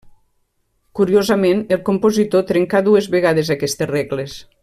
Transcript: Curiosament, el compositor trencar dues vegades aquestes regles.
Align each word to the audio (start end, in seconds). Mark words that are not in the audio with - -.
Curiosament, 0.99 1.61
el 1.77 1.83
compositor 1.91 2.47
trencar 2.53 2.83
dues 2.89 3.11
vegades 3.17 3.53
aquestes 3.59 3.93
regles. 3.95 4.41